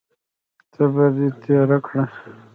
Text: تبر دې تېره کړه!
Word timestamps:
تبر 0.71 1.09
دې 1.17 1.27
تېره 1.41 1.77
کړه! 1.85 2.03